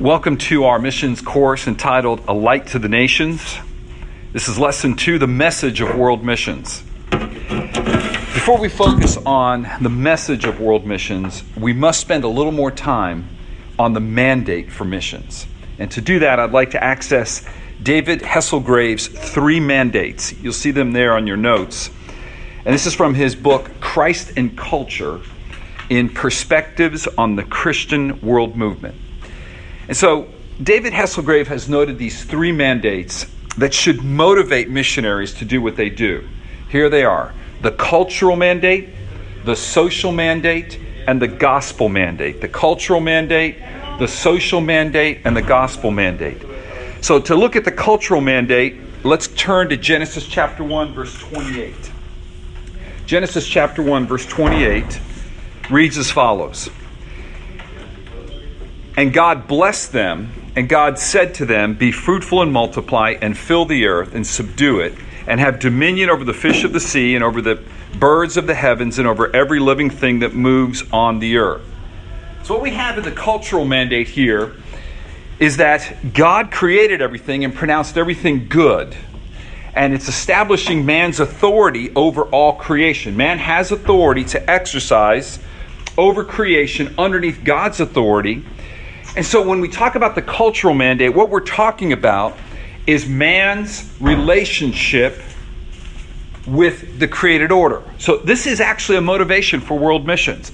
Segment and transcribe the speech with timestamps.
[0.00, 3.58] Welcome to our missions course entitled A Light to the Nations.
[4.32, 6.82] This is lesson two the message of world missions.
[7.10, 12.72] Before we focus on the message of world missions, we must spend a little more
[12.72, 13.28] time
[13.78, 15.46] on the mandate for missions.
[15.78, 17.46] And to do that, I'd like to access
[17.80, 20.32] David Hesselgrave's three mandates.
[20.42, 21.88] You'll see them there on your notes.
[22.64, 25.20] And this is from his book, Christ and Culture
[25.88, 28.96] in Perspectives on the Christian World Movement.
[29.88, 30.28] And so
[30.62, 33.26] David Hesselgrave has noted these three mandates
[33.58, 36.26] that should motivate missionaries to do what they do.
[36.70, 38.90] Here they are the cultural mandate,
[39.44, 42.40] the social mandate, and the gospel mandate.
[42.40, 43.58] The cultural mandate,
[43.98, 46.42] the social mandate, and the gospel mandate.
[47.00, 51.74] So to look at the cultural mandate, let's turn to Genesis chapter 1, verse 28.
[53.06, 55.00] Genesis chapter 1, verse 28
[55.70, 56.68] reads as follows.
[58.96, 63.64] And God blessed them, and God said to them, Be fruitful and multiply, and fill
[63.64, 64.94] the earth, and subdue it,
[65.26, 67.60] and have dominion over the fish of the sea, and over the
[67.98, 71.62] birds of the heavens, and over every living thing that moves on the earth.
[72.44, 74.54] So, what we have in the cultural mandate here
[75.40, 78.96] is that God created everything and pronounced everything good.
[79.74, 83.16] And it's establishing man's authority over all creation.
[83.16, 85.40] Man has authority to exercise
[85.98, 88.44] over creation underneath God's authority
[89.16, 92.36] and so when we talk about the cultural mandate, what we're talking about
[92.86, 95.20] is man's relationship
[96.46, 97.82] with the created order.
[97.98, 100.52] So this is actually a motivation for world missions.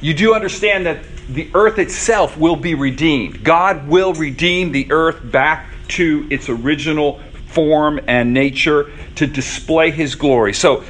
[0.00, 3.44] You do understand that the earth itself will be redeemed.
[3.44, 10.14] God will redeem the earth back to its original form and nature to display his
[10.14, 10.54] glory.
[10.54, 10.84] So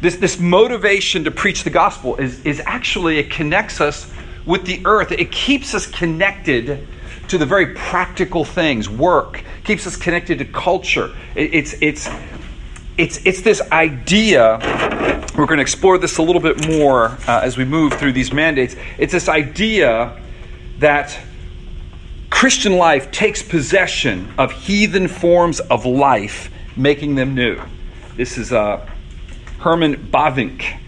[0.00, 4.10] this, this motivation to preach the gospel is, is actually, it connects us
[4.46, 5.12] with the earth.
[5.12, 6.86] It keeps us connected
[7.28, 11.14] to the very practical things, work, keeps us connected to culture.
[11.34, 12.08] It's, it's,
[12.96, 14.58] it's, it's this idea,
[15.36, 18.32] we're going to explore this a little bit more uh, as we move through these
[18.32, 18.76] mandates.
[18.96, 20.22] It's this idea
[20.78, 21.18] that
[22.30, 27.60] Christian life takes possession of heathen forms of life, making them new.
[28.16, 28.88] This is uh,
[29.58, 30.78] Herman Bavinck.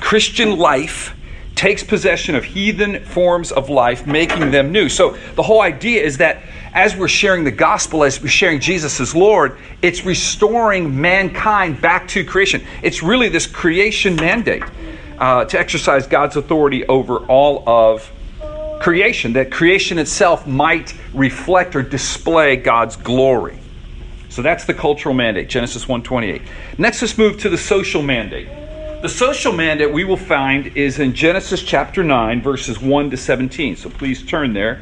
[0.00, 1.14] Christian life
[1.54, 4.88] takes possession of heathen forms of life, making them new.
[4.88, 6.42] So the whole idea is that
[6.72, 12.08] as we're sharing the gospel, as we're sharing Jesus as Lord, it's restoring mankind back
[12.08, 12.64] to creation.
[12.82, 14.64] It's really this creation mandate
[15.18, 18.10] uh, to exercise God's authority over all of
[18.80, 23.58] creation, that creation itself might reflect or display God's glory.
[24.28, 26.42] So that's the cultural mandate, Genesis 1:28.
[26.76, 28.48] Next, let's move to the social mandate.
[29.04, 33.76] The social mandate we will find is in Genesis chapter 9, verses 1 to 17.
[33.76, 34.80] So please turn there.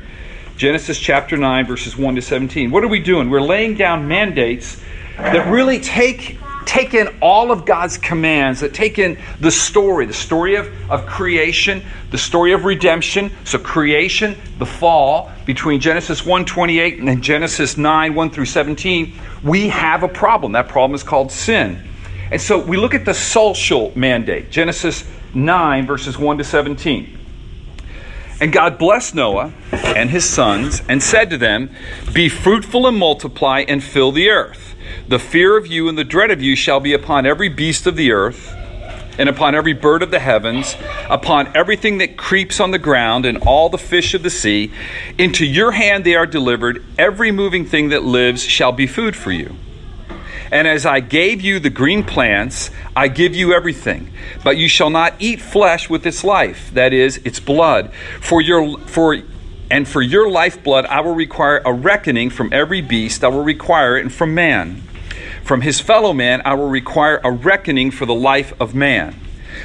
[0.57, 2.71] Genesis chapter 9, verses 1 to 17.
[2.71, 3.31] What are we doing?
[3.31, 4.81] We're laying down mandates
[5.17, 10.15] that really take, take in all of God's commands, that take in the story, the
[10.15, 11.83] story of, of creation,
[12.13, 13.29] the story of redemption.
[13.43, 20.05] So creation, the fall, between Genesis 1:28 and Genesis 9, 1 through 17, we have
[20.05, 20.53] a problem.
[20.53, 21.89] That problem is called sin.
[22.33, 25.05] And so we look at the social mandate, Genesis
[25.35, 27.19] 9, verses 1 to 17.
[28.41, 31.69] And God blessed Noah and his sons and said to them,
[32.15, 34.75] Be fruitful and multiply and fill the earth.
[35.07, 37.97] The fear of you and the dread of you shall be upon every beast of
[37.97, 38.51] the earth,
[39.19, 40.75] and upon every bird of the heavens,
[41.11, 44.73] upon everything that creeps on the ground, and all the fish of the sea.
[45.19, 46.83] Into your hand they are delivered.
[46.97, 49.55] Every moving thing that lives shall be food for you.
[50.53, 54.13] And as I gave you the green plants, I give you everything.
[54.45, 57.91] But you shall not eat flesh with its life, that is, its blood.
[58.21, 59.17] For your for
[59.71, 63.97] and for your lifeblood I will require a reckoning from every beast, I will require
[63.97, 64.83] it, and from man.
[65.43, 69.19] From his fellow man I will require a reckoning for the life of man.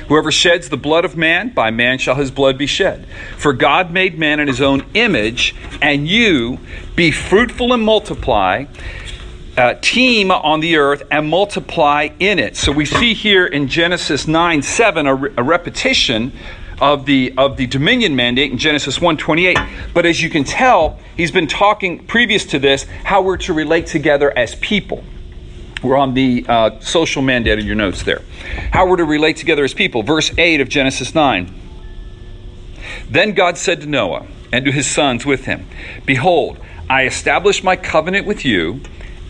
[0.07, 3.05] Whoever sheds the blood of man, by man shall his blood be shed.
[3.37, 6.59] For God made man in his own image, and you
[6.95, 8.65] be fruitful and multiply
[9.57, 12.55] uh, teem on the earth and multiply in it.
[12.55, 16.31] So we see here in Genesis 9 7 a, re- a repetition
[16.79, 19.93] of the of the dominion mandate in Genesis 1:28.
[19.93, 23.87] But as you can tell, he's been talking previous to this how we're to relate
[23.87, 25.03] together as people.
[25.81, 28.21] We're on the uh, social mandate in your notes there.
[28.71, 30.03] How we're to relate together as people.
[30.03, 31.53] Verse 8 of Genesis 9.
[33.09, 35.67] Then God said to Noah and to his sons with him,
[36.05, 36.59] Behold,
[36.89, 38.81] I establish my covenant with you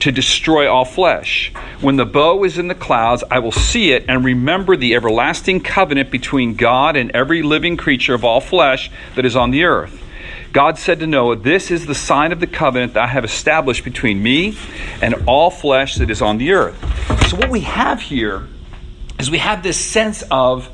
[0.00, 1.52] to destroy all flesh.
[1.80, 5.60] When the bow is in the clouds, I will see it and remember the everlasting
[5.60, 10.04] covenant between God and every living creature of all flesh that is on the earth.
[10.52, 13.84] God said to Noah, This is the sign of the covenant that I have established
[13.84, 14.56] between me
[15.02, 16.78] and all flesh that is on the earth.
[17.28, 18.46] So, what we have here
[19.18, 20.70] is we have this sense of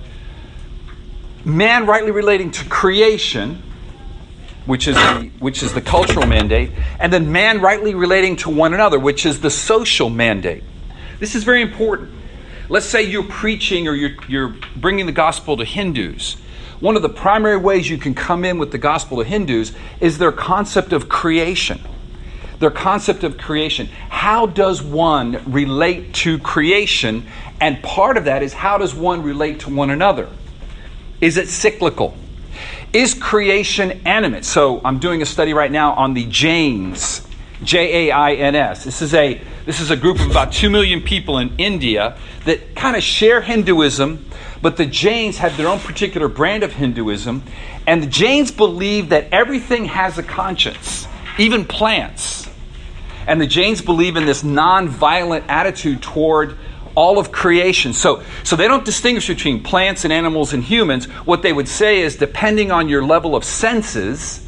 [1.44, 3.62] man rightly relating to creation
[4.66, 8.72] which is the, which is the cultural mandate, and then man rightly relating to one
[8.72, 10.64] another, which is the social mandate.
[11.20, 12.11] This is very important.
[12.69, 16.37] Let's say you're preaching or you're, you're bringing the gospel to Hindus.
[16.81, 20.19] One of the primary ways you can come in with the gospel to Hindus is
[20.19, 21.81] their concept of creation.
[22.58, 23.88] Their concept of creation.
[24.08, 27.26] How does one relate to creation?
[27.61, 30.28] And part of that is how does one relate to one another?
[31.20, 32.16] Is it cyclical?
[32.94, 34.44] Is creation animate?
[34.44, 37.26] So I'm doing a study right now on the Jains,
[37.64, 38.85] J A I N S.
[38.85, 42.76] This is a this is a group of about 2 million people in India that
[42.76, 44.25] kind of share Hinduism,
[44.62, 47.43] but the Jains have their own particular brand of Hinduism,
[47.85, 52.49] and the Jains believe that everything has a conscience, even plants.
[53.26, 56.58] And the Jains believe in this non-violent attitude toward
[56.94, 57.93] all of creation.
[57.93, 61.06] So, so they don't distinguish between plants and animals and humans.
[61.26, 64.46] What they would say is depending on your level of senses,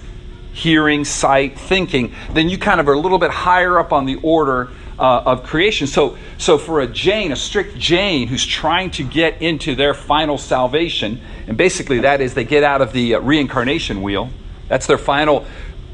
[0.53, 4.17] hearing, sight, thinking, then you kind of are a little bit higher up on the
[4.23, 5.87] order uh, of creation.
[5.87, 10.39] So, so for a Jain, a strict Jain who's trying to get into their final
[10.39, 14.31] salvation, and basically that is they get out of the uh, reincarnation wheel.
[14.69, 15.47] That's their final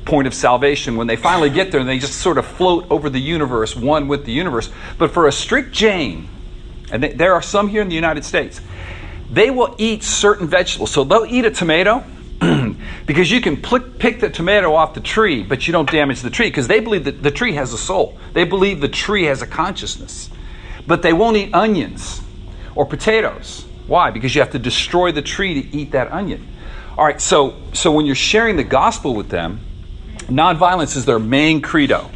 [0.05, 0.97] point of salvation.
[0.97, 4.09] When they finally get there, and they just sort of float over the universe, one
[4.09, 4.71] with the universe.
[4.99, 6.29] But for a strict Jain,
[6.93, 8.61] and they, there are some here in the United States,
[9.31, 10.91] they will eat certain vegetables.
[10.91, 12.05] So they'll eat a tomato
[13.07, 16.31] because you can pl- pick the tomato off the tree, but you don't damage the
[16.31, 18.19] tree because they believe that the tree has a soul.
[18.35, 20.29] They believe the tree has a consciousness.
[20.87, 22.21] But they won't eat onions
[22.75, 23.65] or potatoes.
[23.87, 24.11] Why?
[24.11, 26.47] Because you have to destroy the tree to eat that onion.
[26.99, 29.61] All right, so, so when you're sharing the gospel with them,
[30.27, 32.11] nonviolence is their main credo.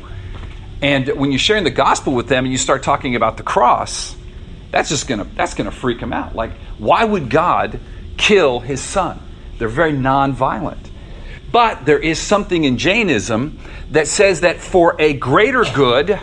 [0.83, 4.15] And when you're sharing the gospel with them and you start talking about the cross,
[4.71, 6.35] that's just gonna that's gonna freak them out.
[6.35, 7.81] Like, why would God
[8.17, 9.21] kill his son?
[9.59, 10.91] They're very nonviolent.
[11.53, 13.59] But there is something in Jainism
[13.93, 16.19] that says that for a greater good,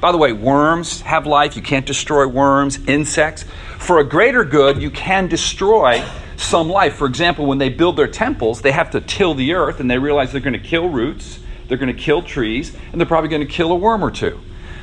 [0.00, 3.44] by the way, worms have life, you can't destroy worms, insects.
[3.78, 6.04] For a greater good, you can destroy
[6.36, 6.96] some life.
[6.96, 9.98] For example, when they build their temples, they have to till the earth and they
[9.98, 11.38] realize they're going to kill roots,
[11.68, 14.40] they're going to kill trees, and they're probably going to kill a worm or two.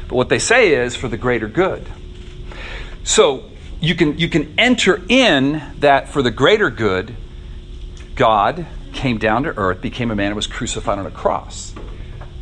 [0.07, 1.88] But what they say is for the greater good.
[3.03, 3.45] So
[3.80, 7.15] you can, you can enter in that for the greater good,
[8.15, 11.74] God came down to earth, became a man, and was crucified on a cross.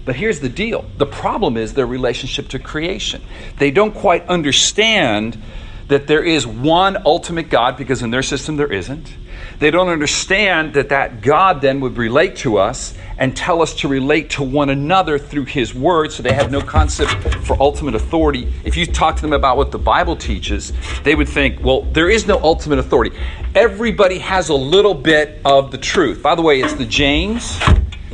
[0.05, 3.21] But here's the deal the problem is their relationship to creation.
[3.57, 5.41] They don't quite understand
[5.89, 9.13] that there is one ultimate God, because in their system there isn't.
[9.57, 13.87] They don't understand that that God then would relate to us and tell us to
[13.87, 17.11] relate to one another through His Word, so they have no concept
[17.45, 18.53] for ultimate authority.
[18.63, 20.71] If you talk to them about what the Bible teaches,
[21.03, 23.17] they would think, well, there is no ultimate authority.
[23.55, 26.21] Everybody has a little bit of the truth.
[26.21, 27.59] By the way, it's the Jains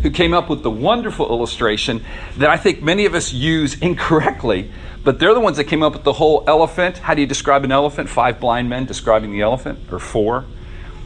[0.02, 2.04] who came up with the wonderful illustration
[2.38, 4.72] that I think many of us use incorrectly
[5.06, 6.98] but they're the ones that came up with the whole elephant.
[6.98, 8.10] How do you describe an elephant?
[8.10, 10.46] Five blind men describing the elephant, or four.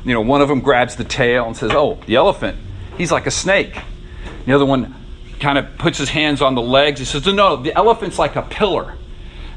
[0.06, 2.58] You know, one of them grabs the tail and says, Oh, the elephant,
[2.98, 3.78] he's like a snake.
[4.46, 4.96] The other one
[5.42, 7.00] kind of puts his hands on the legs.
[7.00, 8.96] He says, No, the elephant's like a pillar.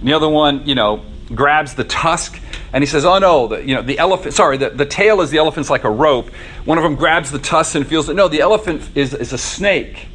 [0.01, 2.39] And the other one, you know, grabs the tusk
[2.73, 5.31] and he says, Oh no, the, you know, the elephant, sorry, the, the tail is
[5.31, 6.31] the elephant's like a rope.
[6.65, 8.15] One of them grabs the tusk and feels it.
[8.15, 10.09] No, the elephant is, is a snake.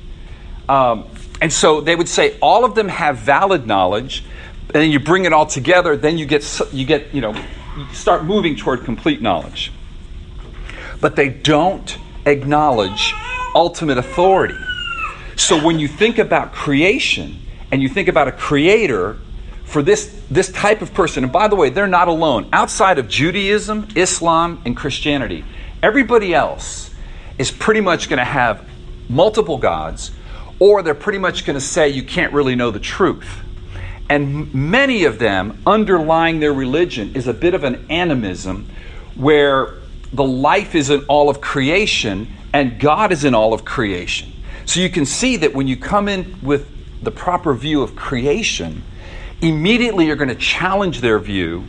[0.68, 1.08] Um,
[1.42, 4.24] and so they would say all of them have valid knowledge,
[4.68, 7.34] and then you bring it all together, then you get, you get, you know,
[7.78, 9.72] you start moving toward complete knowledge.
[11.00, 13.14] But they don't acknowledge
[13.54, 14.58] ultimate authority.
[15.36, 17.40] So when you think about creation
[17.72, 19.18] and you think about a creator
[19.66, 22.50] for this, this type of person, and by the way, they're not alone.
[22.52, 25.46] Outside of Judaism, Islam, and Christianity,
[25.84, 26.90] everybody else
[27.38, 28.68] is pretty much going to have
[29.10, 30.12] multiple gods,
[30.60, 33.42] or they're pretty much going to say you can't really know the truth.
[34.10, 38.70] And many of them, underlying their religion, is a bit of an animism
[39.16, 39.76] where
[40.14, 44.32] the life is in all of creation and God is in all of creation.
[44.66, 46.68] So you can see that when you come in with
[47.04, 48.84] the proper view of creation,
[49.42, 51.66] immediately you're going to challenge their view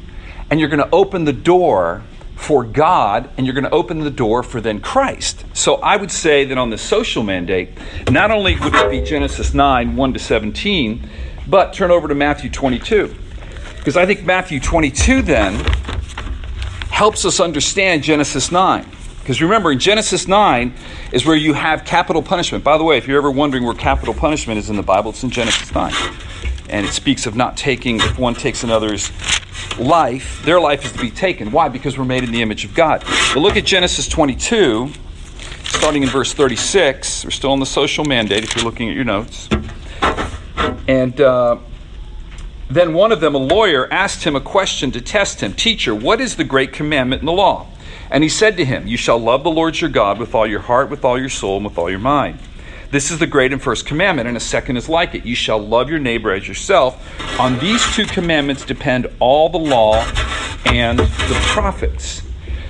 [0.50, 2.02] and you're going to open the door
[2.38, 5.44] for God and you're going to open the door for then Christ.
[5.54, 7.70] So I would say that on the social mandate,
[8.10, 11.10] not only would it be Genesis 9, 1 to 17,
[11.48, 13.14] but turn over to Matthew 22.
[13.76, 15.54] Because I think Matthew 22 then
[16.90, 18.86] helps us understand Genesis 9.
[19.18, 20.72] Because remember, in Genesis 9
[21.12, 22.62] is where you have capital punishment.
[22.62, 25.22] By the way, if you're ever wondering where capital punishment is in the Bible, it's
[25.22, 25.92] in Genesis 9.
[26.68, 29.10] And it speaks of not taking, if one takes another's
[29.78, 31.50] life, their life is to be taken.
[31.50, 31.68] Why?
[31.68, 33.04] Because we're made in the image of God.
[33.34, 34.92] But look at Genesis 22,
[35.64, 37.24] starting in verse 36.
[37.24, 39.48] We're still on the social mandate if you're looking at your notes.
[40.86, 41.58] And uh,
[42.70, 46.20] then one of them, a lawyer, asked him a question to test him Teacher, what
[46.20, 47.66] is the great commandment in the law?
[48.10, 50.60] And he said to him, You shall love the Lord your God with all your
[50.60, 52.38] heart, with all your soul, and with all your mind.
[52.90, 55.26] This is the great and first commandment, and a second is like it.
[55.26, 56.98] You shall love your neighbor as yourself.
[57.38, 59.96] On these two commandments depend all the law
[60.64, 62.22] and the prophets.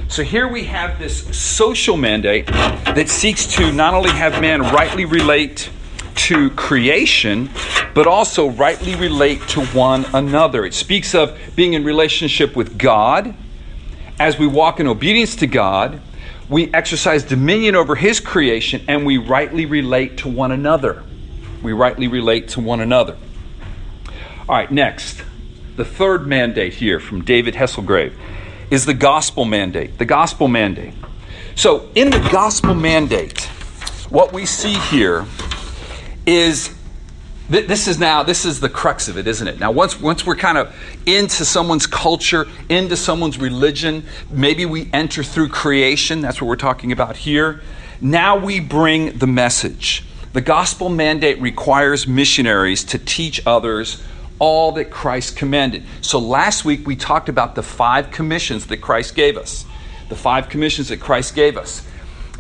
[0.09, 5.05] So here we have this social mandate that seeks to not only have man rightly
[5.05, 5.71] relate
[6.17, 7.49] to creation,
[7.95, 10.65] but also rightly relate to one another.
[10.65, 13.37] It speaks of being in relationship with God
[14.19, 16.01] as we walk in obedience to God
[16.49, 21.03] we exercise dominion over His creation, and we rightly relate to one another.
[21.63, 23.17] We rightly relate to one another.
[24.49, 25.23] All right, next,
[25.77, 28.15] the third mandate here from David Hesselgrave
[28.71, 29.99] is the gospel mandate.
[29.99, 30.95] The gospel mandate.
[31.55, 33.43] So, in the gospel mandate,
[34.11, 35.27] what we see here
[36.25, 36.78] is
[37.49, 39.59] this is now this is the crux of it isn't it?
[39.59, 40.75] Now once once we're kind of
[41.07, 46.93] into someone's culture into someone's religion maybe we enter through creation that's what we're talking
[46.93, 47.61] about here.
[48.01, 50.05] Now we bring the message.
[50.35, 54.03] The gospel mandate requires missionaries to teach others
[54.39, 55.83] all that Christ commanded.
[56.01, 59.65] So last week we talked about the five commissions that Christ gave us.
[60.11, 61.83] The five commissions that Christ gave us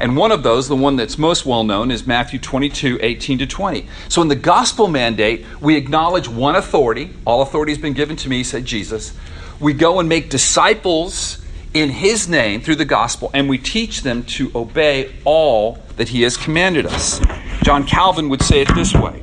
[0.01, 3.47] and one of those, the one that's most well known, is Matthew 22, 18 to
[3.47, 3.89] 20.
[4.09, 7.11] So in the gospel mandate, we acknowledge one authority.
[7.25, 9.17] All authority has been given to me, said Jesus.
[9.59, 14.23] We go and make disciples in his name through the gospel, and we teach them
[14.25, 17.21] to obey all that he has commanded us.
[17.63, 19.23] John Calvin would say it this way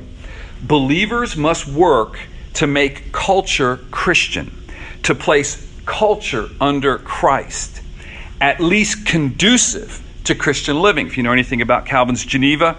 [0.62, 2.18] Believers must work
[2.54, 4.52] to make culture Christian,
[5.04, 7.80] to place culture under Christ,
[8.42, 11.06] at least conducive to Christian living.
[11.06, 12.76] If you know anything about Calvin's Geneva,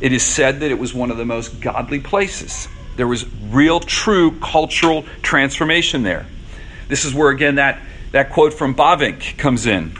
[0.00, 2.68] it is said that it was one of the most godly places.
[2.96, 6.26] There was real, true cultural transformation there.
[6.88, 7.80] This is where, again, that,
[8.12, 9.92] that quote from Bavinck comes in.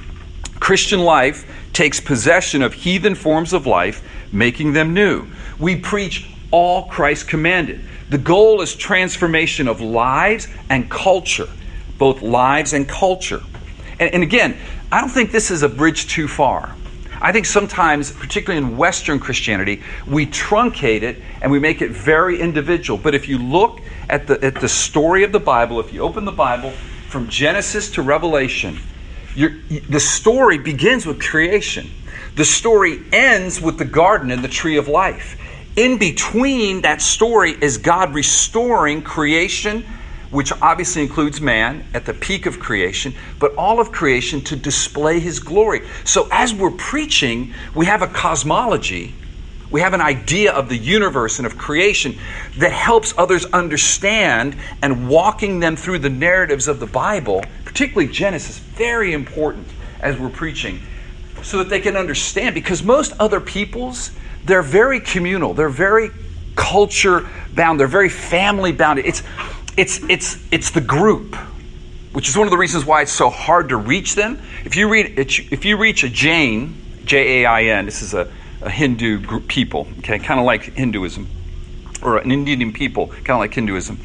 [0.59, 4.03] Christian life takes possession of heathen forms of life,
[4.33, 5.27] making them new.
[5.59, 7.81] We preach all Christ commanded.
[8.11, 11.49] The goal is transformation of lives and culture,
[11.99, 13.43] both lives and culture.
[14.01, 14.57] And, and again,
[14.91, 16.75] I don't think this is a bridge too far.
[17.21, 22.41] I think sometimes, particularly in Western Christianity, we truncate it and we make it very
[22.41, 22.99] individual.
[22.99, 26.25] But if you look at the, at the story of the Bible, if you open
[26.25, 26.71] the Bible
[27.09, 28.79] from Genesis to Revelation,
[29.37, 31.91] the story begins with creation.
[32.37, 35.37] The story ends with the garden and the tree of life.
[35.77, 39.85] In between that story is God restoring creation
[40.31, 45.19] which obviously includes man at the peak of creation, but all of creation to display
[45.21, 45.87] his glory.
[46.05, 49.15] So as we're preaching, we have a cosmology,
[49.71, 52.19] we have an idea of the universe and of creation
[52.57, 58.59] that helps others understand and walking them through the narratives of the Bible, particularly Genesis,
[58.59, 59.67] very important
[60.01, 60.81] as we're preaching,
[61.43, 62.55] so that they can understand.
[62.55, 64.11] Because most other peoples,
[64.45, 66.11] they're very communal, they're very
[66.57, 68.99] culture bound, they're very family bound.
[68.99, 69.23] It's
[69.79, 71.37] it's, it's, it's the group,
[72.13, 74.41] which is one of the reasons why it's so hard to reach them.
[74.65, 78.31] If you, read, if you reach a Jain, J A I N, this is a,
[78.61, 81.29] a Hindu group people, okay, kind of like Hinduism,
[82.03, 83.99] or an Indian people, kind of like Hinduism.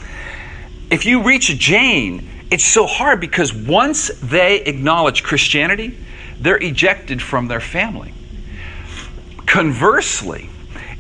[0.92, 5.98] If you reach a Jain, it's so hard because once they acknowledge Christianity,
[6.40, 8.14] they're ejected from their family.
[9.48, 10.50] Conversely,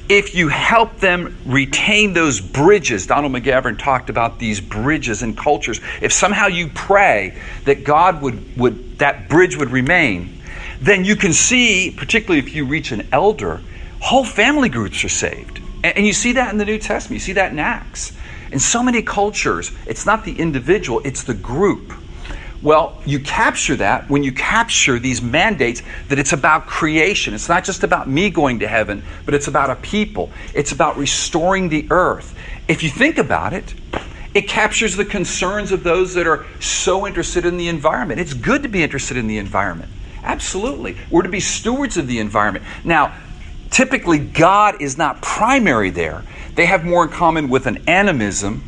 [0.10, 5.80] if you help them retain those bridges, Donald McGavran talked about these bridges and cultures.
[6.02, 10.42] If somehow you pray that God would, would that bridge would remain,
[10.82, 13.62] then you can see, particularly if you reach an elder,
[14.02, 15.60] whole family groups are saved.
[15.84, 17.22] And, and you see that in the New Testament.
[17.22, 18.12] You see that in Acts.
[18.52, 21.94] In so many cultures, it's not the individual, it's the group.
[22.64, 27.34] Well, you capture that when you capture these mandates that it's about creation.
[27.34, 30.32] It's not just about me going to heaven, but it's about a people.
[30.54, 32.34] It's about restoring the earth.
[32.70, 33.74] If you think about it,
[34.34, 38.22] it captures the concerns of those that are so interested in the environment.
[38.22, 39.92] It's good to be interested in the environment.
[40.24, 40.98] Absolutely.
[41.12, 42.64] We're to be stewards of the environment.
[42.86, 43.14] Now,
[43.72, 46.24] typically, God is not primary there.
[46.56, 48.64] They have more in common with an animism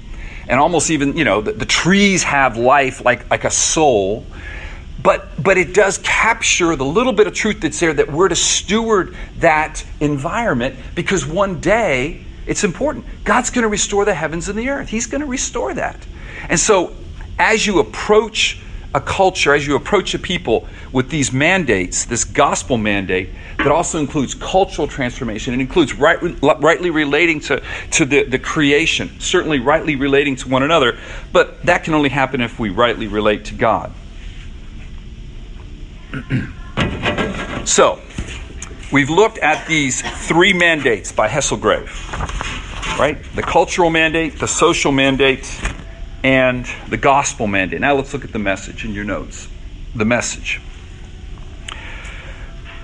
[0.48, 4.26] and almost even, you know, the, the trees have life like, like a soul.
[5.02, 8.36] But, but it does capture the little bit of truth that's there that we're to
[8.36, 13.06] steward that environment because one day it's important.
[13.24, 14.90] God's going to restore the heavens and the earth.
[14.90, 16.06] He's going to restore that.
[16.50, 16.96] And so,
[17.38, 18.62] as you approach
[18.96, 24.00] a culture, as you approach a people with these mandates, this gospel mandate that also
[24.00, 27.62] includes cultural transformation, it includes right, rightly relating to,
[27.92, 30.98] to the, the creation, certainly rightly relating to one another,
[31.34, 33.92] but that can only happen if we rightly relate to God.
[37.66, 38.02] so,
[38.94, 41.90] we've looked at these three mandates by Hesselgrave,
[42.98, 43.22] right?
[43.36, 45.44] The cultural mandate, the social mandate,
[46.26, 47.80] and the gospel mandate.
[47.80, 49.48] Now let's look at the message in your notes.
[49.94, 50.60] The message.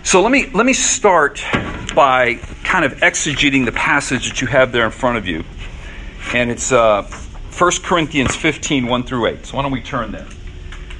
[0.03, 1.43] So let me let me start
[1.95, 5.43] by kind of exegeting the passage that you have there in front of you.
[6.35, 9.45] And it's uh, 1 Corinthians 15, 1 through 8.
[9.47, 10.27] So why don't we turn there?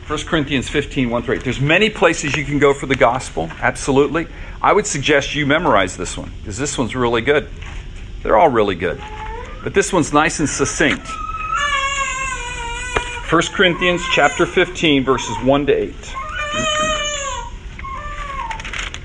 [0.08, 1.44] 1 Corinthians 15, 1 through 8.
[1.44, 4.26] There's many places you can go for the gospel, absolutely.
[4.64, 7.48] I would suggest you memorize this one, because this one's really good.
[8.24, 9.00] They're all really good.
[9.64, 11.08] But this one's nice and succinct.
[13.32, 15.96] 1 Corinthians chapter 15 verses 1 to 8.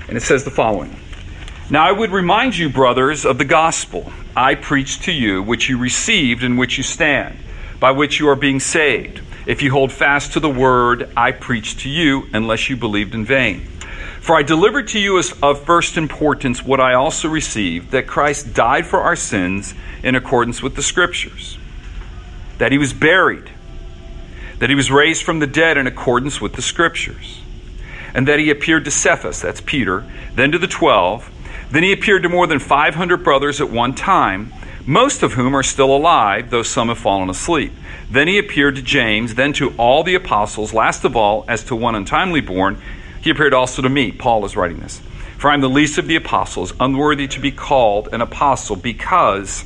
[0.09, 0.93] And it says the following.
[1.69, 5.77] Now I would remind you, brothers, of the gospel I preached to you, which you
[5.77, 7.37] received, in which you stand,
[7.79, 11.79] by which you are being saved, if you hold fast to the word I preached
[11.81, 13.61] to you, unless you believed in vain.
[14.19, 18.53] For I delivered to you as of first importance what I also received that Christ
[18.53, 21.57] died for our sins in accordance with the Scriptures,
[22.57, 23.51] that he was buried
[24.59, 27.41] that he was raised from the dead in accordance with the Scriptures,
[28.13, 31.31] and that he appeared to Cephas, that's Peter, then to the twelve.
[31.69, 34.53] Then he appeared to more than 500 brothers at one time,
[34.85, 37.73] most of whom are still alive, though some have fallen asleep.
[38.09, 40.73] Then he appeared to James, then to all the apostles.
[40.73, 42.81] Last of all, as to one untimely born,
[43.21, 44.13] he appeared also to me.
[44.13, 45.01] Paul is writing this.
[45.37, 49.65] For I am the least of the apostles, unworthy to be called an apostle, because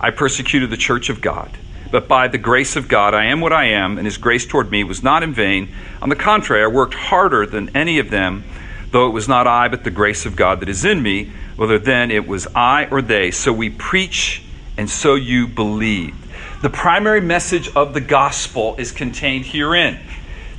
[0.00, 1.50] I persecuted the church of God.
[1.92, 4.70] But by the grace of God, I am what I am, and his grace toward
[4.70, 5.68] me was not in vain.
[6.00, 8.44] On the contrary, I worked harder than any of them,
[8.90, 11.78] though it was not I, but the grace of God that is in me, whether
[11.78, 13.30] then it was I or they.
[13.30, 14.42] So we preach,
[14.78, 16.16] and so you believe.
[16.62, 20.00] The primary message of the gospel is contained herein.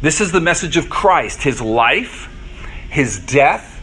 [0.02, 2.30] This is the message of Christ, his life,
[2.92, 3.82] his death,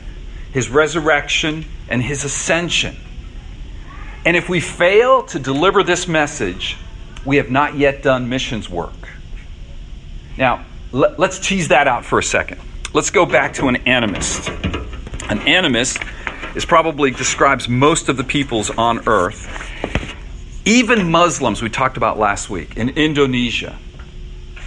[0.52, 2.96] his resurrection, and his ascension.
[4.24, 6.76] And if we fail to deliver this message,
[7.24, 8.92] we have not yet done missions work.
[10.36, 12.60] Now, let, us tease that out for a second.
[12.92, 14.48] Let's go back to an animist.
[15.30, 16.04] An animist
[16.56, 19.48] is probably describes most of the peoples on earth.
[20.64, 23.78] Even Muslims, we talked about last week in Indonesia,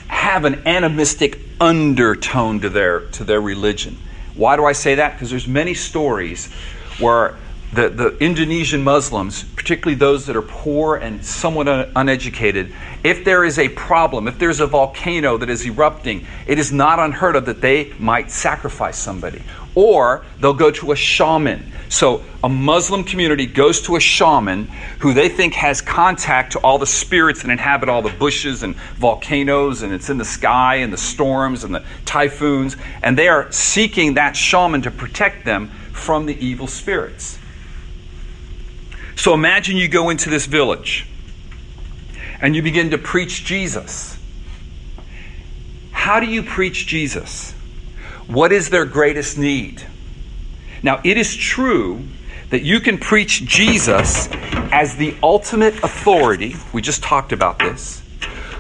[0.08, 3.98] have an animistic undertone to their to their religion.
[4.36, 5.14] Why do I say that?
[5.14, 6.52] Because there's many stories
[7.00, 7.36] where
[7.74, 13.44] the, the Indonesian Muslims, particularly those that are poor and somewhat un- uneducated, if there
[13.44, 17.46] is a problem, if there's a volcano that is erupting, it is not unheard of
[17.46, 19.42] that they might sacrifice somebody.
[19.76, 21.72] Or they'll go to a shaman.
[21.90, 24.66] So a Muslim community goes to a shaman
[25.00, 28.76] who they think has contact to all the spirits that inhabit all the bushes and
[28.96, 33.52] volcanoes, and it's in the sky and the storms and the typhoons, and they are
[33.52, 37.40] seeking that shaman to protect them from the evil spirits.
[39.16, 41.08] So imagine you go into this village
[42.42, 44.18] and you begin to preach Jesus.
[45.92, 47.54] How do you preach Jesus?
[48.28, 49.82] What is their greatest need?
[50.82, 52.06] Now, it is true
[52.50, 54.28] that you can preach Jesus
[54.72, 56.56] as the ultimate authority.
[56.74, 58.02] We just talked about this.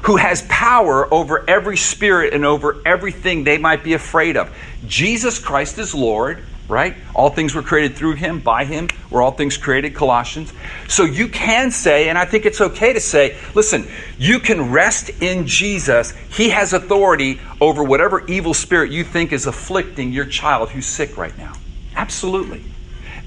[0.03, 4.55] Who has power over every spirit and over everything they might be afraid of.
[4.85, 6.95] Jesus Christ is Lord right?
[7.13, 10.53] All things were created through him, by him, were all things created, Colossians.
[10.87, 15.09] So you can say, and I think it's okay to say, listen, you can rest
[15.21, 16.11] in Jesus.
[16.31, 21.17] He has authority over whatever evil spirit you think is afflicting your child who's sick
[21.17, 21.53] right now.
[21.95, 22.63] Absolutely.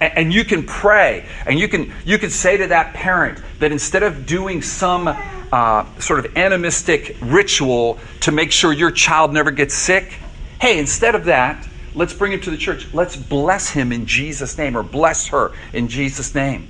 [0.00, 3.72] And, and you can pray, and you can you can say to that parent that
[3.72, 9.50] instead of doing some uh, sort of animistic ritual to make sure your child never
[9.50, 10.18] gets sick,
[10.60, 12.86] hey, instead of that, let's bring him to the church.
[12.94, 16.68] Let's bless him in Jesus' name, or bless her in Jesus' name.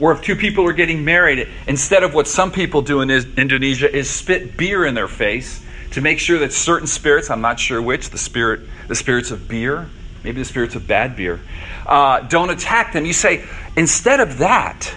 [0.00, 3.94] Or if two people are getting married, instead of what some people do in Indonesia
[3.94, 7.82] is spit beer in their face to make sure that certain spirits, I'm not sure
[7.82, 9.90] which, the spirit, the spirits of beer,
[10.24, 11.40] maybe the spirits of bad beer,
[11.86, 13.04] uh, don't attack them.
[13.04, 13.44] You say,
[13.76, 14.94] instead of that,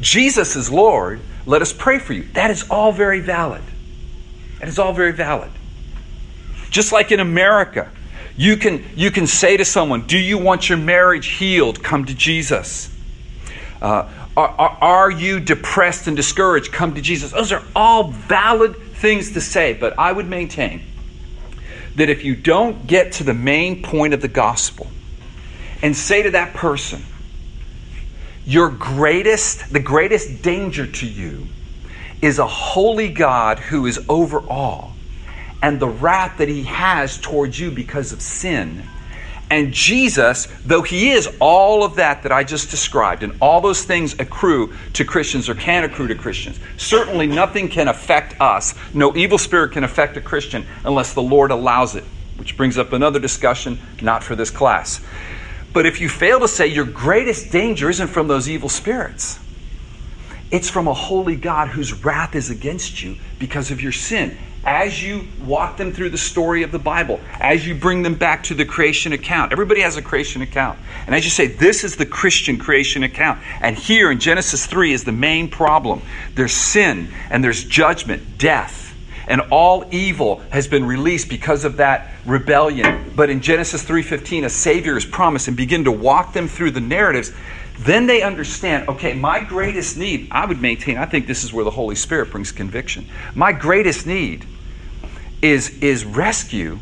[0.00, 2.24] Jesus is Lord, let us pray for you.
[2.34, 3.62] That is all very valid.
[4.60, 5.50] That is all very valid.
[6.70, 7.90] Just like in America,
[8.36, 11.82] you can, you can say to someone, Do you want your marriage healed?
[11.82, 12.94] Come to Jesus.
[13.80, 16.72] Uh, are, are, are you depressed and discouraged?
[16.72, 17.32] Come to Jesus.
[17.32, 20.82] Those are all valid things to say, but I would maintain
[21.96, 24.86] that if you don't get to the main point of the gospel
[25.82, 27.02] and say to that person,
[28.44, 31.46] your greatest, the greatest danger to you
[32.20, 34.95] is a holy God who is over all
[35.62, 38.82] and the wrath that he has towards you because of sin.
[39.48, 43.84] And Jesus, though he is all of that that I just described, and all those
[43.84, 48.74] things accrue to Christians or can accrue to Christians, certainly nothing can affect us.
[48.92, 52.02] No evil spirit can affect a Christian unless the Lord allows it,
[52.38, 55.00] which brings up another discussion, not for this class.
[55.72, 59.38] But if you fail to say your greatest danger isn't from those evil spirits,
[60.50, 64.36] it's from a holy God whose wrath is against you because of your sin
[64.66, 68.42] as you walk them through the story of the Bible, as you bring them back
[68.42, 69.52] to the creation account.
[69.52, 70.76] Everybody has a creation account.
[71.06, 73.40] And as you say, this is the Christian creation account.
[73.60, 76.02] And here in Genesis 3 is the main problem
[76.34, 78.82] there's sin and there's judgment, death.
[79.28, 83.12] And all evil has been released because of that rebellion.
[83.14, 86.80] But in Genesis 3:15 a savior is promised and begin to walk them through the
[86.80, 87.32] narratives
[87.78, 91.62] then they understand okay, my greatest need, I would maintain, I think this is where
[91.62, 93.06] the Holy Spirit brings conviction.
[93.34, 94.46] My greatest need
[95.42, 96.78] is, is rescue,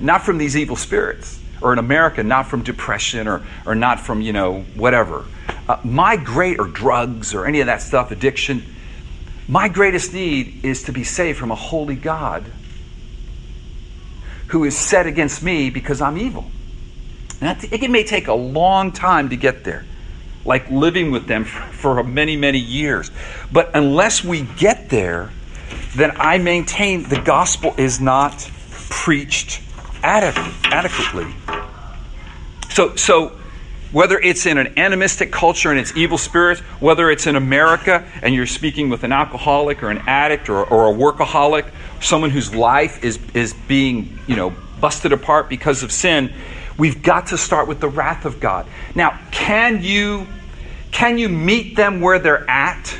[0.00, 4.20] not from these evil spirits, or in America, not from depression or, or not from,
[4.20, 5.24] you know, whatever.
[5.68, 8.62] Uh, my great, or drugs or any of that stuff, addiction,
[9.48, 12.44] my greatest need is to be saved from a holy God
[14.48, 16.50] who is set against me because I'm evil.
[17.40, 19.84] And it may take a long time to get there,
[20.44, 21.60] like living with them for,
[21.96, 23.10] for many, many years.
[23.52, 25.30] But unless we get there,
[25.94, 28.50] then I maintain the gospel is not
[28.90, 29.62] preached
[30.02, 31.32] adequately.
[32.70, 33.38] So, so
[33.92, 38.34] whether it's in an animistic culture and it's evil spirits, whether it's in America and
[38.34, 43.02] you're speaking with an alcoholic or an addict or, or a workaholic, someone whose life
[43.02, 46.32] is, is being, you know, busted apart because of sin,
[46.76, 48.66] we've got to start with the wrath of God.
[48.94, 50.26] Now, can you
[50.92, 52.98] can you meet them where they're at?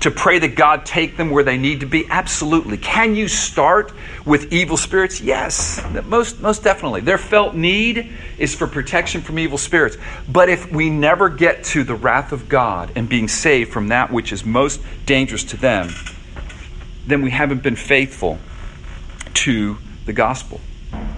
[0.00, 2.06] To pray that God take them where they need to be?
[2.08, 2.76] Absolutely.
[2.76, 3.92] Can you start
[4.24, 5.20] with evil spirits?
[5.20, 7.00] Yes, most, most definitely.
[7.00, 9.96] Their felt need is for protection from evil spirits.
[10.28, 14.10] But if we never get to the wrath of God and being saved from that
[14.10, 15.90] which is most dangerous to them,
[17.06, 18.38] then we haven't been faithful
[19.34, 20.60] to the gospel.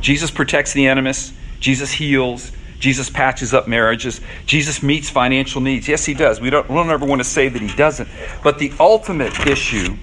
[0.00, 4.20] Jesus protects the enemies, Jesus heals, Jesus patches up marriages.
[4.46, 5.88] Jesus meets financial needs.
[5.88, 6.40] Yes, he does.
[6.40, 8.08] We don't, we don't ever want to say that he doesn't.
[8.42, 9.96] But the ultimate issue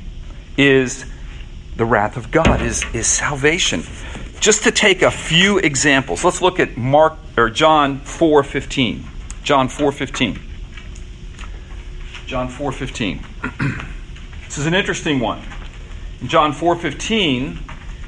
[0.58, 1.06] is
[1.78, 3.84] the wrath of God, is, is salvation.
[4.40, 9.04] Just to take a few examples, let's look at Mark or John 4:15.
[9.44, 10.40] John 4:15.
[12.28, 13.22] John 4:15.
[14.46, 15.42] this is an interesting one.
[16.22, 17.58] In John 4:15,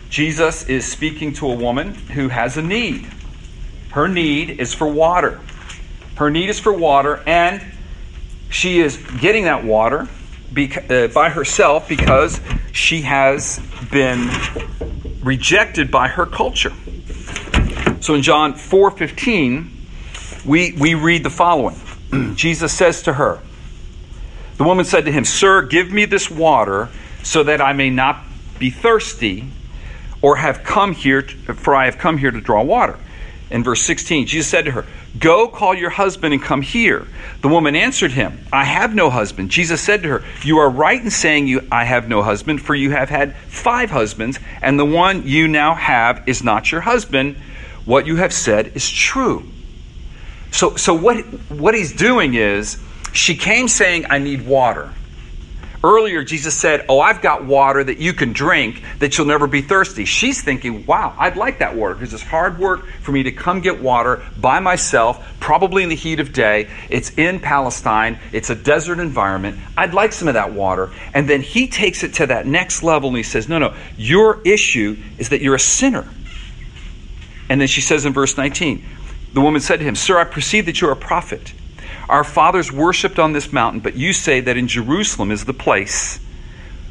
[0.09, 3.07] Jesus is speaking to a woman who has a need.
[3.97, 5.41] Her need is for water.
[6.17, 7.65] Her need is for water, and
[8.47, 10.07] she is getting that water
[10.55, 12.39] uh, by herself because
[12.71, 13.59] she has
[13.91, 14.29] been
[15.23, 16.73] rejected by her culture.
[17.99, 21.77] So in John 4:15, we, we read the following.
[22.35, 23.39] Jesus says to her,
[24.57, 26.89] The woman said to him, Sir, give me this water
[27.23, 28.23] so that I may not
[28.59, 29.49] be thirsty
[30.21, 32.99] or have come here, to, for I have come here to draw water
[33.49, 34.85] in verse 16, Jesus said to her,
[35.17, 37.07] Go call your husband and come here.
[37.41, 39.51] The woman answered him, I have no husband.
[39.51, 42.75] Jesus said to her, You are right in saying you I have no husband, for
[42.75, 47.37] you have had five husbands, and the one you now have is not your husband.
[47.85, 49.49] What you have said is true.
[50.51, 52.83] So, so what, what he's doing is,
[53.13, 54.93] she came saying, I need water.
[55.83, 59.61] Earlier, Jesus said, Oh, I've got water that you can drink that you'll never be
[59.61, 60.05] thirsty.
[60.05, 63.61] She's thinking, Wow, I'd like that water because it's hard work for me to come
[63.61, 66.69] get water by myself, probably in the heat of day.
[66.89, 69.59] It's in Palestine, it's a desert environment.
[69.77, 70.89] I'd like some of that water.
[71.13, 74.41] And then he takes it to that next level and he says, No, no, your
[74.43, 76.07] issue is that you're a sinner.
[77.49, 78.83] And then she says in verse 19,
[79.33, 81.53] The woman said to him, Sir, I perceive that you're a prophet.
[82.09, 86.19] Our fathers worshipped on this mountain, but you say that in Jerusalem is the place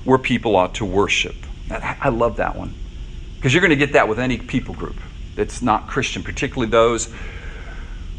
[0.05, 1.35] where people ought to worship.
[1.71, 2.75] I love that one
[3.37, 4.97] because you're going to get that with any people group
[5.35, 7.13] that's not Christian, particularly those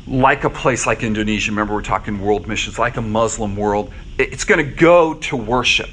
[0.07, 1.51] like a place like Indonesia.
[1.51, 3.91] Remember, we're talking world missions, like a Muslim world.
[4.17, 5.89] It's going to go to worship.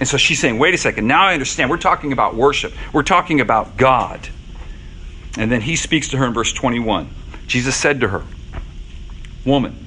[0.00, 1.70] And so she's saying, wait a second, now I understand.
[1.70, 4.28] We're talking about worship, we're talking about God.
[5.38, 7.08] And then he speaks to her in verse 21.
[7.46, 8.24] Jesus said to her,
[9.46, 9.86] Woman,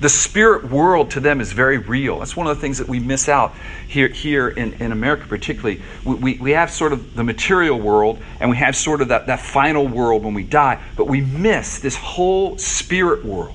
[0.00, 2.18] the spirit world to them is very real.
[2.18, 3.54] That's one of the things that we miss out
[3.88, 5.80] here, here in, in America, particularly.
[6.04, 9.26] We, we, we have sort of the material world and we have sort of that,
[9.26, 13.54] that final world when we die, but we miss this whole spirit world.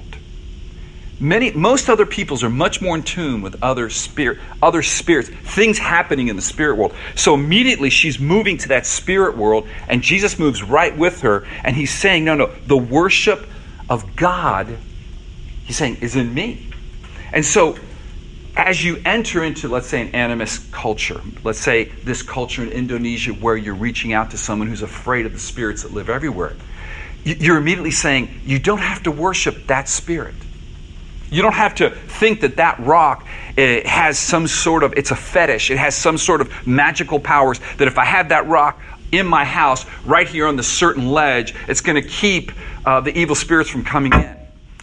[1.20, 5.78] Many, most other peoples are much more in tune with other spirit, other spirits, things
[5.78, 6.96] happening in the spirit world.
[7.14, 11.76] So immediately she's moving to that spirit world, and Jesus moves right with her, and
[11.76, 13.46] he's saying, "No, no, the worship
[13.88, 14.76] of God
[15.72, 16.68] He's saying, is in me.
[17.32, 17.78] And so,
[18.58, 23.32] as you enter into, let's say, an animist culture, let's say this culture in Indonesia
[23.32, 26.58] where you're reaching out to someone who's afraid of the spirits that live everywhere,
[27.24, 30.36] you're immediately saying, you don't have to worship that spirit.
[31.30, 33.26] You don't have to think that that rock
[33.58, 37.62] eh, has some sort of, it's a fetish, it has some sort of magical powers
[37.78, 38.78] that if I have that rock,
[39.14, 42.52] in my house, right here on the certain ledge, it's going to keep
[42.86, 44.41] uh, the evil spirits from coming in.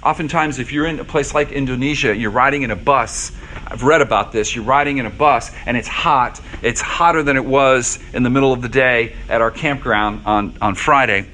[0.08, 3.30] Oftentimes, if you're in a place like Indonesia, you're riding in a bus.
[3.66, 4.56] I've read about this.
[4.56, 6.40] You're riding in a bus and it's hot.
[6.62, 10.56] It's hotter than it was in the middle of the day at our campground on,
[10.62, 11.26] on Friday.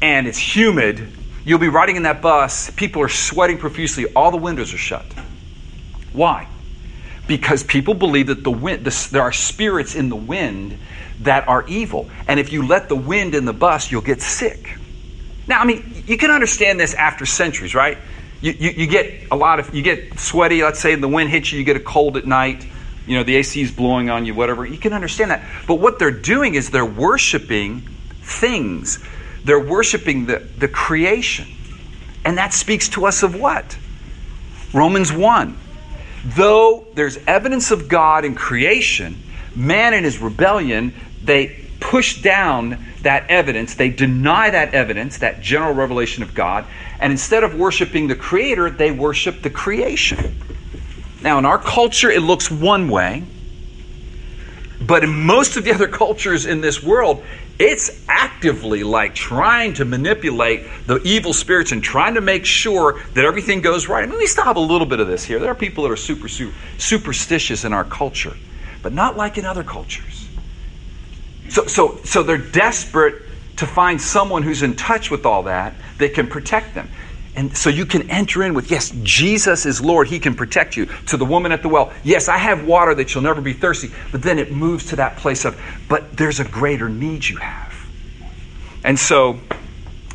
[0.00, 1.06] And it's humid.
[1.44, 2.70] You'll be riding in that bus.
[2.70, 4.06] People are sweating profusely.
[4.14, 5.04] All the windows are shut.
[6.14, 6.48] Why?
[7.26, 10.78] Because people believe that the wind, the, there are spirits in the wind
[11.20, 12.08] that are evil.
[12.26, 14.77] And if you let the wind in the bus, you'll get sick.
[15.48, 17.98] Now, I mean, you can understand this after centuries, right?
[18.40, 21.50] You, you, you, get a lot of, you get sweaty, let's say the wind hits
[21.50, 22.64] you, you get a cold at night,
[23.06, 24.66] you know, the AC is blowing on you, whatever.
[24.66, 25.42] You can understand that.
[25.66, 27.80] But what they're doing is they're worshiping
[28.20, 29.02] things,
[29.44, 31.48] they're worshiping the, the creation.
[32.24, 33.78] And that speaks to us of what?
[34.74, 35.56] Romans 1.
[36.26, 39.22] Though there's evidence of God in creation,
[39.56, 40.92] man in his rebellion,
[41.24, 46.64] they push down that evidence, they deny that evidence, that general revelation of God,
[47.00, 50.36] and instead of worshiping the Creator, they worship the creation.
[51.22, 53.24] Now, in our culture, it looks one way,
[54.80, 57.24] but in most of the other cultures in this world,
[57.58, 63.24] it's actively like trying to manipulate the evil spirits and trying to make sure that
[63.24, 64.04] everything goes right.
[64.04, 65.40] I mean, we still have a little bit of this here.
[65.40, 68.36] There are people that are super, super superstitious in our culture,
[68.82, 70.27] but not like in other cultures.
[71.48, 73.22] So, so, so they're desperate
[73.56, 76.88] to find someone who's in touch with all that that can protect them.
[77.34, 80.08] And so you can enter in with, yes, Jesus is Lord.
[80.08, 80.86] He can protect you.
[81.06, 83.90] To the woman at the well, yes, I have water that you'll never be thirsty.
[84.10, 87.74] But then it moves to that place of, but there's a greater need you have.
[88.82, 89.38] And so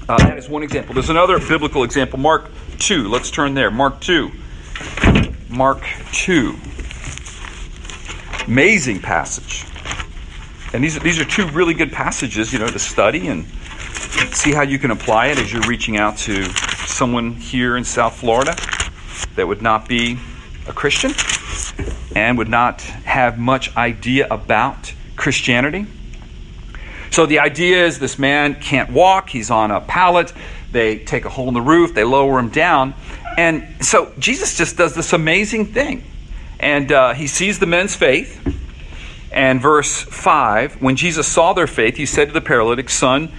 [0.09, 0.93] uh, that is one example.
[0.93, 3.07] There's another biblical example, Mark 2.
[3.07, 3.71] Let's turn there.
[3.71, 4.31] Mark 2.
[5.49, 6.57] Mark 2.
[8.47, 9.65] Amazing passage.
[10.73, 13.45] And these, these are two really good passages, you know, to study and
[14.33, 16.45] see how you can apply it as you're reaching out to
[16.87, 18.55] someone here in South Florida
[19.35, 20.17] that would not be
[20.67, 21.11] a Christian
[22.15, 25.85] and would not have much idea about Christianity.
[27.11, 30.33] So the idea is this man can't walk, he's on a pallet,
[30.71, 32.95] they take a hole in the roof, they lower him down.
[33.37, 36.03] And so Jesus just does this amazing thing.
[36.59, 38.62] And uh, he sees the men's faith
[39.33, 43.31] and verse 5 When Jesus saw their faith, he said to the paralytic, Son,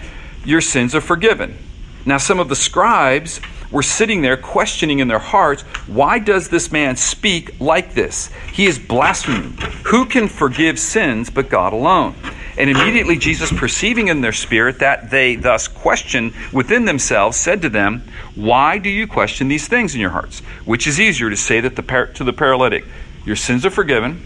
[0.45, 1.57] your sins are forgiven.
[2.05, 6.71] Now, some of the scribes were sitting there questioning in their hearts, Why does this
[6.71, 8.31] man speak like this?
[8.53, 9.57] He is blaspheming.
[9.87, 12.15] Who can forgive sins but God alone?
[12.57, 17.69] And immediately Jesus, perceiving in their spirit that they thus questioned within themselves, said to
[17.69, 18.05] them,
[18.37, 20.41] Why do you question these things in your hearts?
[20.65, 22.85] Which is easier to say that the par- to the paralytic,
[23.25, 24.25] Your sins are forgiven,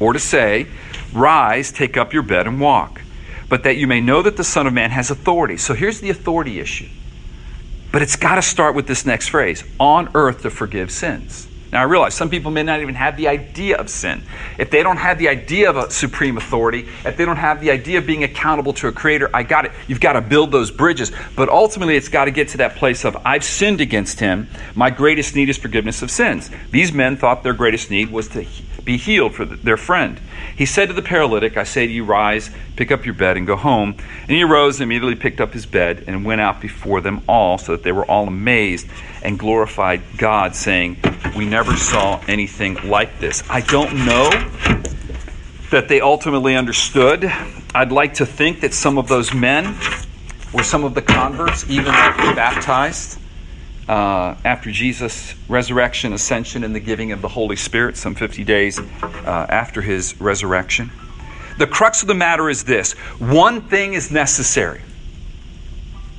[0.00, 0.66] or to say,
[1.12, 3.00] Rise, take up your bed, and walk.
[3.48, 5.56] But that you may know that the Son of Man has authority.
[5.56, 6.88] So here's the authority issue.
[7.92, 11.46] But it's got to start with this next phrase on earth to forgive sins.
[11.74, 14.22] Now, I realize some people may not even have the idea of sin.
[14.58, 17.72] If they don't have the idea of a supreme authority, if they don't have the
[17.72, 19.72] idea of being accountable to a creator, I got it.
[19.88, 21.10] You've got to build those bridges.
[21.34, 24.46] But ultimately, it's got to get to that place of, I've sinned against him.
[24.76, 26.48] My greatest need is forgiveness of sins.
[26.70, 28.46] These men thought their greatest need was to
[28.84, 30.20] be healed for their friend.
[30.56, 33.46] He said to the paralytic, I say to you, rise, pick up your bed, and
[33.46, 33.96] go home.
[34.22, 37.58] And he arose and immediately picked up his bed and went out before them all,
[37.58, 38.86] so that they were all amazed
[39.22, 40.98] and glorified God, saying,
[41.36, 43.42] We never saw anything like this.
[43.48, 44.30] I don't know
[45.70, 47.24] that they ultimately understood.
[47.74, 49.76] I'd like to think that some of those men
[50.52, 53.18] were some of the converts, even after baptized
[53.88, 58.78] uh, after Jesus' resurrection, ascension, and the giving of the Holy Spirit, some 50 days
[58.78, 60.90] uh, after his resurrection.
[61.58, 64.80] The crux of the matter is this one thing is necessary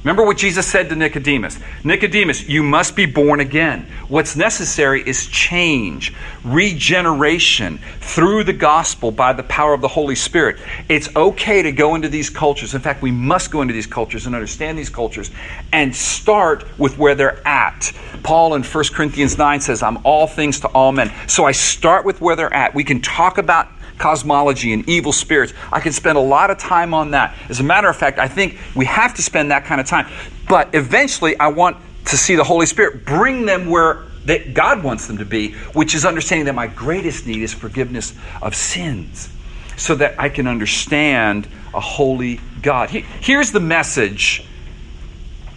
[0.05, 3.87] Remember what Jesus said to Nicodemus Nicodemus, you must be born again.
[4.07, 6.13] What's necessary is change,
[6.43, 10.57] regeneration through the gospel by the power of the Holy Spirit.
[10.89, 12.75] It's okay to go into these cultures.
[12.75, 15.31] In fact, we must go into these cultures and understand these cultures
[15.73, 17.91] and start with where they're at.
[18.21, 21.11] Paul in 1 Corinthians 9 says, I'm all things to all men.
[21.27, 22.75] So I start with where they're at.
[22.75, 25.53] We can talk about cosmology and evil spirits.
[25.71, 27.35] I can spend a lot of time on that.
[27.49, 30.11] As a matter of fact, I think we have to spend that kind of time.
[30.47, 35.07] But eventually, I want to see the Holy Spirit bring them where that God wants
[35.07, 39.29] them to be, which is understanding that my greatest need is forgiveness of sins
[39.77, 42.89] so that I can understand a holy God.
[42.89, 44.43] Here's the message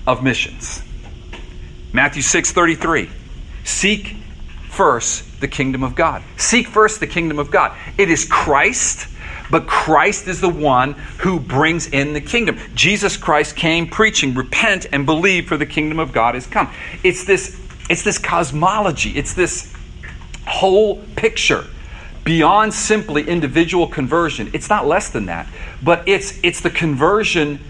[0.07, 0.83] of missions.
[1.92, 3.11] Matthew 6:33.
[3.64, 4.16] Seek
[4.70, 6.22] first the kingdom of God.
[6.37, 7.77] Seek first the kingdom of God.
[7.96, 9.09] It is Christ,
[9.51, 12.59] but Christ is the one who brings in the kingdom.
[12.74, 16.70] Jesus Christ came preaching, repent and believe for the kingdom of God has come.
[17.03, 19.11] It's this it's this cosmology.
[19.11, 19.72] It's this
[20.46, 21.64] whole picture
[22.24, 24.51] beyond simply individual conversion.
[24.53, 25.46] It's not less than that,
[25.83, 27.61] but it's it's the conversion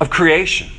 [0.00, 0.70] of creation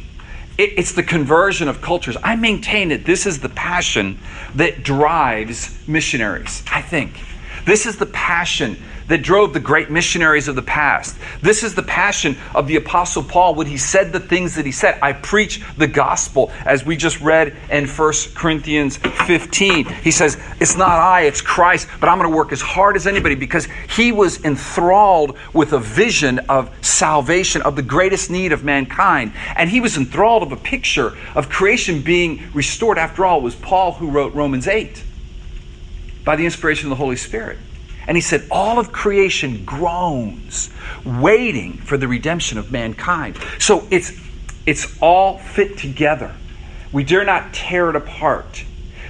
[0.57, 2.17] it, it's the conversion of cultures.
[2.23, 4.19] I maintain that this is the passion
[4.55, 7.19] that drives missionaries, I think.
[7.65, 8.77] This is the passion
[9.13, 11.15] that drove the great missionaries of the past.
[11.39, 14.71] This is the passion of the Apostle Paul when he said the things that he
[14.71, 14.97] said.
[15.03, 19.85] I preach the gospel, as we just read in 1 Corinthians 15.
[19.85, 23.05] He says, It's not I, it's Christ, but I'm going to work as hard as
[23.05, 28.63] anybody because he was enthralled with a vision of salvation, of the greatest need of
[28.63, 29.33] mankind.
[29.55, 32.97] And he was enthralled of a picture of creation being restored.
[32.97, 35.03] After all, it was Paul who wrote Romans 8
[36.25, 37.59] by the inspiration of the Holy Spirit.
[38.07, 40.69] And he said, All of creation groans,
[41.05, 43.37] waiting for the redemption of mankind.
[43.59, 44.11] So it's,
[44.65, 46.33] it's all fit together.
[46.91, 48.65] We dare not tear it apart.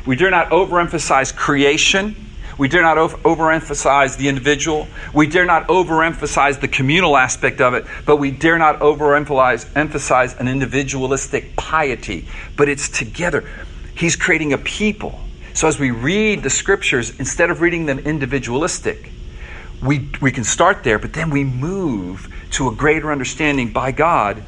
[0.05, 2.15] We dare not overemphasize creation.
[2.57, 4.87] We dare not overemphasize the individual.
[5.13, 10.35] We dare not overemphasize the communal aspect of it, but we dare not overemphasize emphasize
[10.39, 12.27] an individualistic piety.
[12.55, 13.43] But it's together.
[13.95, 15.22] He's creating a people
[15.53, 19.11] so as we read the scriptures, instead of reading them individualistic,
[19.83, 24.43] we, we can start there, but then we move to a greater understanding by God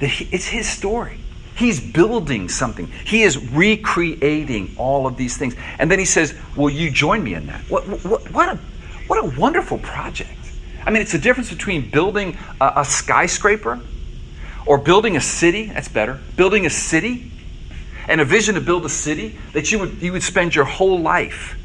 [0.00, 1.18] that he, it's His story.
[1.54, 2.86] He's building something.
[2.86, 5.54] He is recreating all of these things.
[5.78, 7.60] And then he says, Will you join me in that?
[7.68, 8.56] What, what, what, a,
[9.06, 10.30] what a wonderful project.
[10.86, 13.78] I mean, it's the difference between building a, a skyscraper
[14.64, 15.66] or building a city.
[15.66, 16.18] That's better.
[16.36, 17.30] Building a city
[18.10, 20.98] and a vision to build a city that you would, you would spend your whole
[20.98, 21.56] life,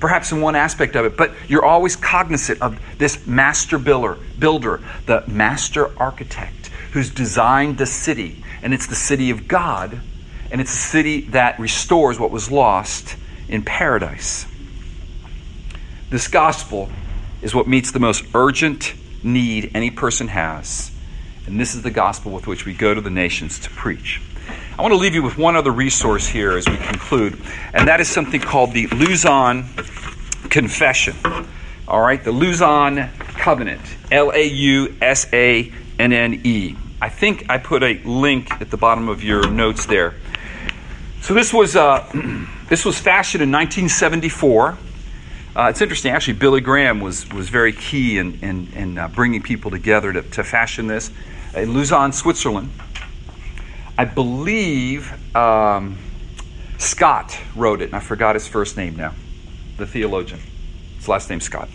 [0.00, 4.82] perhaps in one aspect of it, but you're always cognizant of this master builder, builder,
[5.06, 8.42] the master architect who's designed the city.
[8.62, 10.00] And it's the city of God,
[10.50, 13.16] and it's a city that restores what was lost
[13.48, 14.44] in paradise.
[16.10, 16.90] This gospel
[17.42, 20.90] is what meets the most urgent need any person has.
[21.46, 24.20] And this is the gospel with which we go to the nations to preach.
[24.78, 27.40] I want to leave you with one other resource here as we conclude,
[27.72, 29.64] and that is something called the Lausanne
[30.50, 31.16] Confession.
[31.88, 33.80] All right, the Lausanne Covenant,
[34.12, 36.76] L A U S A N N E.
[37.00, 40.14] I think I put a link at the bottom of your notes there.
[41.22, 42.06] So this was uh,
[42.68, 44.76] this was fashioned in 1974.
[45.56, 46.34] Uh, it's interesting, actually.
[46.34, 50.44] Billy Graham was was very key in in, in uh, bringing people together to, to
[50.44, 51.10] fashion this
[51.54, 52.68] in Lausanne, Switzerland.
[53.98, 55.98] I believe um,
[56.78, 59.14] Stott wrote it, and I forgot his first name now.
[59.78, 60.40] The theologian,
[60.96, 61.68] his last name Stott,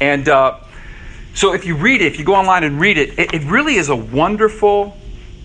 [0.00, 0.58] and uh,
[1.34, 3.76] so if you read it, if you go online and read it, it, it really
[3.76, 4.96] is a wonderful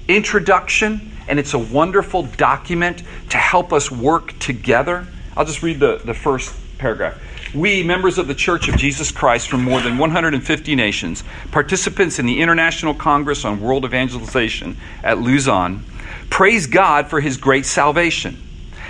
[0.07, 5.07] introduction and it's a wonderful document to help us work together.
[5.37, 7.21] I'll just read the, the first paragraph.
[7.53, 12.25] We, members of the Church of Jesus Christ from more than 150 nations, participants in
[12.25, 15.83] the International Congress on World Evangelization at Lausanne,
[16.33, 18.41] praise God for his great salvation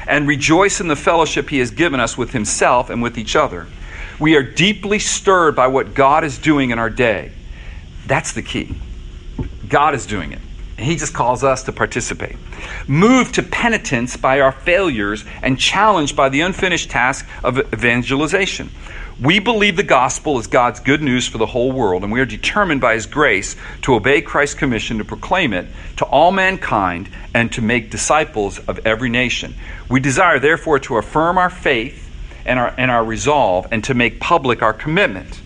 [0.08, 3.68] and rejoice in the fellowship he has given us with himself and with each other.
[4.18, 7.34] We are deeply stirred by what God is doing in our day.
[8.08, 8.74] That's the key.
[9.68, 10.40] God is doing it.
[10.78, 12.38] And He just calls us to participate.
[12.88, 18.72] Moved to penitence by our failures and challenged by the unfinished task of evangelization.
[19.22, 22.26] We believe the gospel is God's good news for the whole world, and we are
[22.26, 27.52] determined by His grace to obey Christ's commission to proclaim it to all mankind and
[27.52, 29.54] to make disciples of every nation.
[29.88, 32.10] We desire, therefore, to affirm our faith
[32.46, 35.42] and our, and our resolve and to make public our commitment.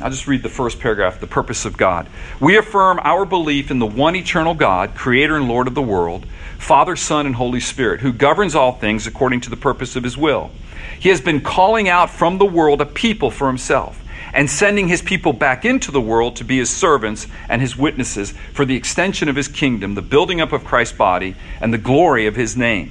[0.00, 2.08] I'll just read the first paragraph the purpose of God.
[2.40, 6.26] We affirm our belief in the one eternal God, creator and Lord of the world,
[6.58, 10.16] Father, Son, and Holy Spirit, who governs all things according to the purpose of his
[10.16, 10.50] will.
[10.98, 14.00] He has been calling out from the world a people for himself
[14.32, 18.32] and sending his people back into the world to be his servants and his witnesses
[18.52, 22.26] for the extension of his kingdom, the building up of Christ's body, and the glory
[22.26, 22.90] of his name.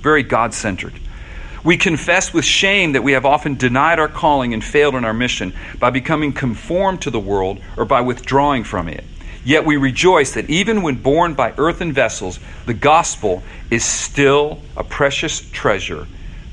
[0.00, 0.92] Very God centered.
[1.64, 5.14] We confess with shame that we have often denied our calling and failed in our
[5.14, 9.04] mission by becoming conformed to the world or by withdrawing from it.
[9.44, 14.84] Yet we rejoice that even when born by earthen vessels, the gospel is still a
[14.84, 16.06] precious treasure.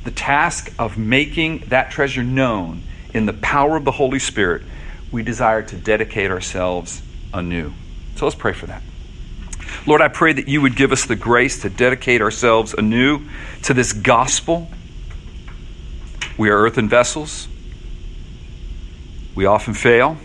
[0.03, 2.83] The task of making that treasure known
[3.13, 4.63] in the power of the Holy Spirit,
[5.11, 7.01] we desire to dedicate ourselves
[7.33, 7.73] anew.
[8.15, 8.81] So let's pray for that.
[9.85, 13.21] Lord, I pray that you would give us the grace to dedicate ourselves anew
[13.63, 14.69] to this gospel
[16.39, 17.49] we are earthen vessels.
[19.35, 20.15] We often fail.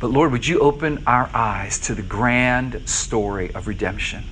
[0.00, 4.24] But Lord, would you open our eyes to the grand story of redemption?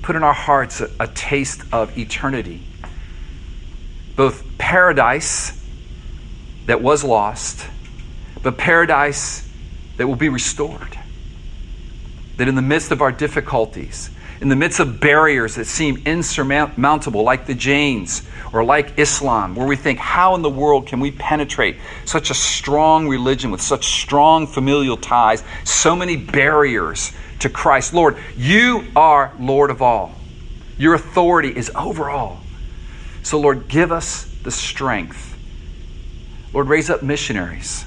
[0.00, 2.62] Put in our hearts a, a taste of eternity,
[4.20, 5.58] both paradise
[6.66, 7.66] that was lost,
[8.42, 9.48] but paradise
[9.96, 10.98] that will be restored.
[12.36, 14.10] That in the midst of our difficulties,
[14.42, 19.66] in the midst of barriers that seem insurmountable, like the Jains or like Islam, where
[19.66, 23.86] we think, how in the world can we penetrate such a strong religion with such
[23.86, 27.94] strong familial ties, so many barriers to Christ?
[27.94, 30.12] Lord, you are Lord of all.
[30.76, 32.39] Your authority is over all.
[33.22, 35.36] So, Lord, give us the strength.
[36.52, 37.84] Lord, raise up missionaries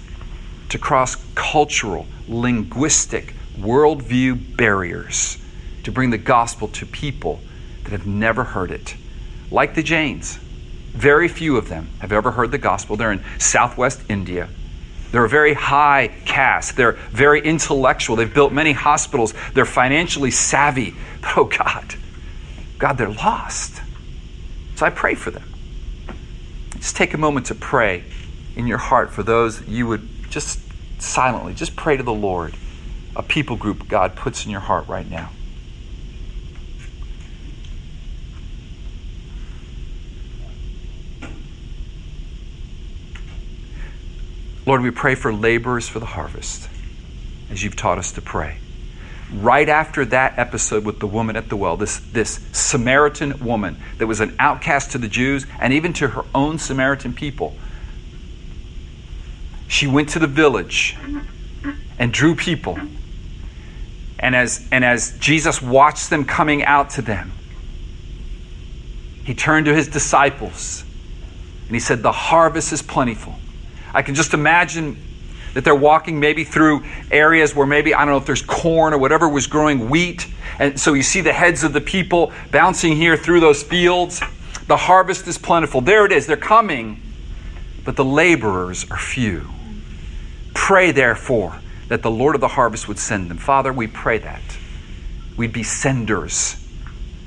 [0.70, 5.38] to cross cultural, linguistic, worldview barriers
[5.84, 7.40] to bring the gospel to people
[7.84, 8.96] that have never heard it.
[9.52, 10.38] Like the Jains,
[10.94, 12.96] very few of them have ever heard the gospel.
[12.96, 14.48] They're in southwest India.
[15.12, 16.76] They're a very high caste.
[16.76, 18.16] They're very intellectual.
[18.16, 19.34] They've built many hospitals.
[19.54, 20.96] They're financially savvy.
[21.22, 21.96] But oh God,
[22.80, 23.82] God, they're lost.
[24.84, 25.44] I pray for them.
[26.76, 28.04] Just take a moment to pray
[28.56, 30.60] in your heart for those you would just
[31.02, 32.56] silently, just pray to the Lord,
[33.16, 35.32] a people group God puts in your heart right now.
[44.66, 46.70] Lord, we pray for laborers for the harvest,
[47.50, 48.62] as you've taught us to pray.
[49.34, 54.08] Right after that episode with the woman at the well, this, this Samaritan woman that
[54.08, 57.56] was an outcast to the Jews and even to her own Samaritan people,
[59.68, 60.96] she went to the village
[61.98, 62.78] and drew people.
[64.20, 67.32] And as, and as Jesus watched them coming out to them,
[69.24, 70.84] he turned to his disciples
[71.68, 73.36] and he said, The harvest is plentiful
[73.94, 74.98] I can just imagine
[75.54, 78.97] that they're walking maybe through areas where maybe, I don't know if there's corn or
[78.97, 80.28] whatever was growing wheat.
[80.60, 84.22] And so you see the heads of the people bouncing here through those fields.
[84.68, 85.82] The harvest is plentiful.
[85.82, 86.26] There it is.
[86.26, 87.01] They're coming,
[87.84, 89.47] but the laborers are few.
[90.54, 93.38] Pray, therefore, that the Lord of the harvest would send them.
[93.38, 94.41] Father, we pray that.
[95.36, 96.56] We'd be senders.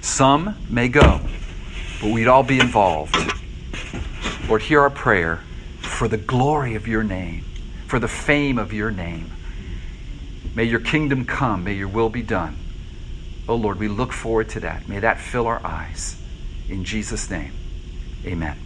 [0.00, 1.20] Some may go,
[2.00, 3.16] but we'd all be involved.
[4.48, 5.42] Lord, hear our prayer
[5.80, 7.44] for the glory of your name,
[7.86, 9.32] for the fame of your name.
[10.54, 12.56] May your kingdom come, may your will be done
[13.48, 14.88] Oh Lord, we look forward to that.
[14.88, 16.20] May that fill our eyes.
[16.68, 17.52] In Jesus' name,
[18.24, 18.65] amen.